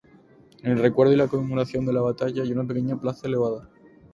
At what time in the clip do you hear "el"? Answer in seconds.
0.71-0.79